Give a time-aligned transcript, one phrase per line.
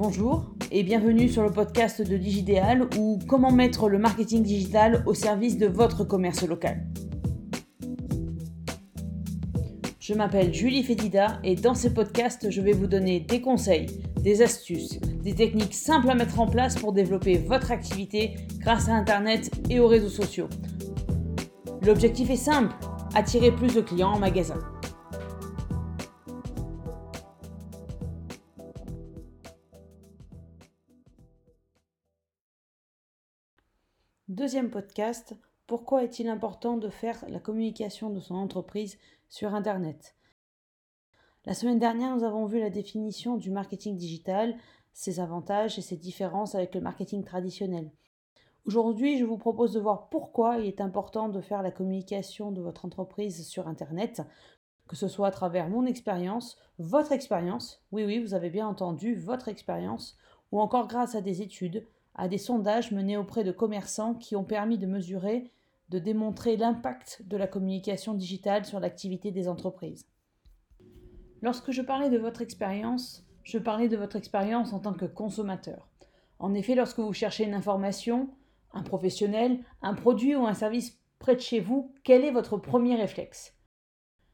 [0.00, 5.12] Bonjour et bienvenue sur le podcast de Digidéal ou comment mettre le marketing digital au
[5.12, 6.86] service de votre commerce local.
[9.98, 13.86] Je m'appelle Julie Fédida et dans ces podcasts, je vais vous donner des conseils,
[14.22, 18.92] des astuces, des techniques simples à mettre en place pour développer votre activité grâce à
[18.92, 20.48] Internet et aux réseaux sociaux.
[21.82, 22.72] L'objectif est simple,
[23.16, 24.60] attirer plus de clients en magasin.
[34.28, 35.34] Deuxième podcast,
[35.66, 38.98] pourquoi est-il important de faire la communication de son entreprise
[39.30, 40.16] sur Internet?
[41.46, 44.54] La semaine dernière, nous avons vu la définition du marketing digital,
[44.92, 47.90] ses avantages et ses différences avec le marketing traditionnel.
[48.66, 52.60] Aujourd'hui, je vous propose de voir pourquoi il est important de faire la communication de
[52.60, 54.20] votre entreprise sur Internet,
[54.88, 59.14] que ce soit à travers mon expérience, votre expérience, oui oui, vous avez bien entendu,
[59.14, 60.18] votre expérience,
[60.52, 61.86] ou encore grâce à des études,
[62.18, 65.52] à des sondages menés auprès de commerçants qui ont permis de mesurer,
[65.88, 70.04] de démontrer l'impact de la communication digitale sur l'activité des entreprises.
[71.40, 75.88] Lorsque je parlais de votre expérience, je parlais de votre expérience en tant que consommateur.
[76.40, 78.28] En effet, lorsque vous cherchez une information,
[78.72, 82.96] un professionnel, un produit ou un service près de chez vous, quel est votre premier
[82.96, 83.54] réflexe?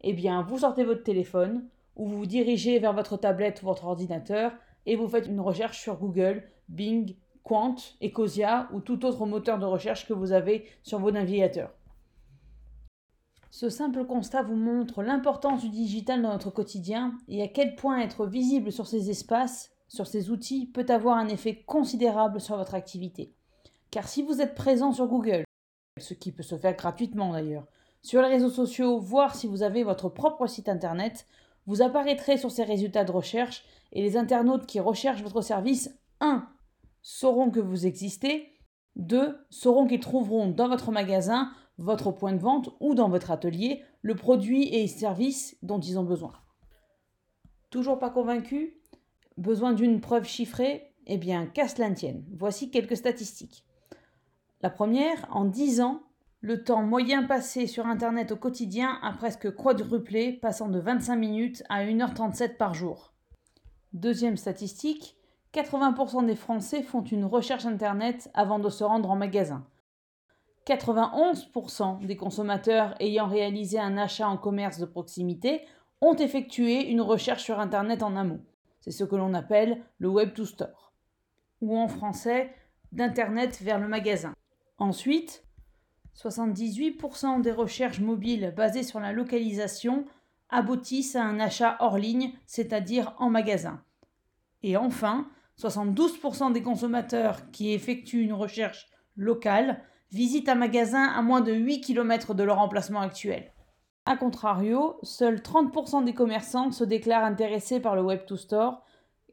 [0.00, 3.84] Eh bien, vous sortez votre téléphone ou vous vous dirigez vers votre tablette ou votre
[3.84, 4.52] ordinateur
[4.86, 7.14] et vous faites une recherche sur Google, Bing,
[7.46, 11.70] Quant, Ecosia ou tout autre moteur de recherche que vous avez sur vos navigateurs.
[13.52, 18.00] Ce simple constat vous montre l'importance du digital dans notre quotidien et à quel point
[18.00, 22.74] être visible sur ces espaces, sur ces outils, peut avoir un effet considérable sur votre
[22.74, 23.32] activité.
[23.92, 25.44] Car si vous êtes présent sur Google,
[26.00, 27.68] ce qui peut se faire gratuitement d'ailleurs,
[28.02, 31.26] sur les réseaux sociaux, voire si vous avez votre propre site internet,
[31.66, 36.48] vous apparaîtrez sur ces résultats de recherche et les internautes qui recherchent votre service 1
[37.06, 38.52] sauront que vous existez.
[38.96, 43.84] Deux, sauront qu'ils trouveront dans votre magasin, votre point de vente ou dans votre atelier
[44.02, 46.32] le produit et service dont ils ont besoin.
[47.70, 48.80] Toujours pas convaincu?
[49.36, 50.94] Besoin d'une preuve chiffrée?
[51.06, 52.24] Eh bien, qu'à cela tienne.
[52.36, 53.64] Voici quelques statistiques.
[54.60, 56.02] La première, en 10 ans,
[56.40, 61.62] le temps moyen passé sur Internet au quotidien a presque quadruplé, passant de 25 minutes
[61.68, 63.14] à 1h37 par jour.
[63.92, 65.16] Deuxième statistique,
[65.54, 69.66] 80% des Français font une recherche Internet avant de se rendre en magasin.
[70.66, 75.62] 91% des consommateurs ayant réalisé un achat en commerce de proximité
[76.00, 78.44] ont effectué une recherche sur Internet en amont.
[78.80, 80.92] C'est ce que l'on appelle le Web to Store,
[81.60, 82.54] ou en français
[82.92, 84.34] d'Internet vers le magasin.
[84.78, 85.44] Ensuite,
[86.16, 90.04] 78% des recherches mobiles basées sur la localisation
[90.48, 93.82] aboutissent à un achat hors ligne, c'est-à-dire en magasin.
[94.62, 95.28] Et enfin,
[95.60, 101.80] 72% des consommateurs qui effectuent une recherche locale visitent un magasin à moins de 8
[101.80, 103.52] km de leur emplacement actuel.
[104.04, 108.84] A contrario, seuls 30% des commerçants se déclarent intéressés par le Web to Store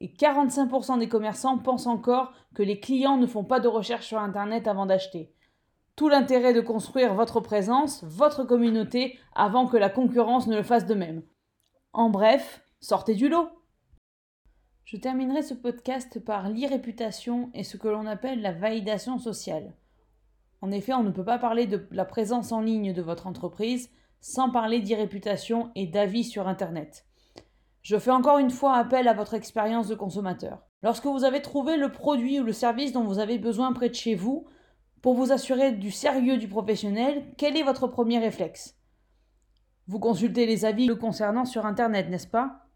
[0.00, 4.18] et 45% des commerçants pensent encore que les clients ne font pas de recherche sur
[4.18, 5.32] Internet avant d'acheter.
[5.96, 10.86] Tout l'intérêt de construire votre présence, votre communauté, avant que la concurrence ne le fasse
[10.86, 11.22] de même.
[11.92, 13.48] En bref, sortez du lot.
[14.90, 19.74] Je terminerai ce podcast par l'irréputation et ce que l'on appelle la validation sociale.
[20.62, 23.90] En effet, on ne peut pas parler de la présence en ligne de votre entreprise
[24.22, 27.04] sans parler d'irréputation et d'avis sur Internet.
[27.82, 30.62] Je fais encore une fois appel à votre expérience de consommateur.
[30.82, 33.94] Lorsque vous avez trouvé le produit ou le service dont vous avez besoin près de
[33.94, 34.46] chez vous,
[35.02, 38.78] pour vous assurer du sérieux du professionnel, quel est votre premier réflexe?
[39.86, 42.67] Vous consultez les avis le concernant sur Internet, n'est-ce pas?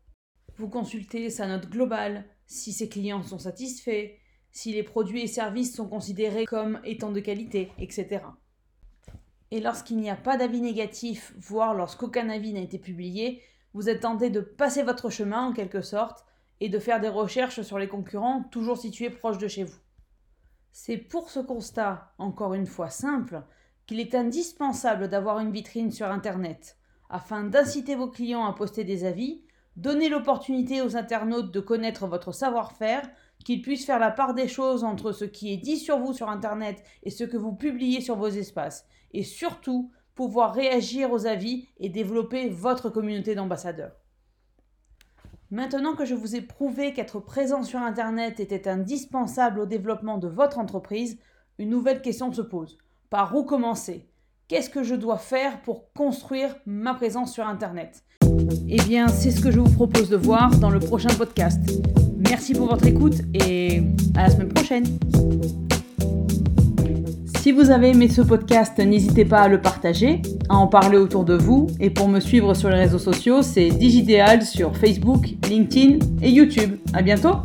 [0.56, 4.10] Vous consultez sa note globale, si ses clients sont satisfaits,
[4.50, 8.20] si les produits et services sont considérés comme étant de qualité, etc.
[9.50, 13.42] Et lorsqu'il n'y a pas d'avis négatif, voire lorsqu'aucun avis n'a été publié,
[13.74, 16.24] vous êtes tenté de passer votre chemin en quelque sorte
[16.60, 19.78] et de faire des recherches sur les concurrents toujours situés proches de chez vous.
[20.70, 23.42] C'est pour ce constat, encore une fois simple,
[23.86, 26.78] qu'il est indispensable d'avoir une vitrine sur Internet,
[27.10, 29.42] afin d'inciter vos clients à poster des avis
[29.76, 33.08] Donnez l'opportunité aux internautes de connaître votre savoir-faire,
[33.44, 36.28] qu'ils puissent faire la part des choses entre ce qui est dit sur vous sur
[36.28, 38.86] Internet et ce que vous publiez sur vos espaces.
[39.12, 43.96] Et surtout, pouvoir réagir aux avis et développer votre communauté d'ambassadeurs.
[45.50, 50.28] Maintenant que je vous ai prouvé qu'être présent sur Internet était indispensable au développement de
[50.28, 51.18] votre entreprise,
[51.58, 52.78] une nouvelle question se pose.
[53.10, 54.08] Par où commencer?
[54.48, 58.02] Qu'est-ce que je dois faire pour construire ma présence sur Internet?
[58.68, 61.60] Eh bien, c'est ce que je vous propose de voir dans le prochain podcast.
[62.18, 63.82] Merci pour votre écoute et
[64.16, 64.84] à la semaine prochaine.
[67.42, 71.24] Si vous avez aimé ce podcast, n'hésitez pas à le partager, à en parler autour
[71.24, 71.66] de vous.
[71.80, 76.76] Et pour me suivre sur les réseaux sociaux, c'est Digidéal sur Facebook, LinkedIn et YouTube.
[76.92, 77.38] À bientôt!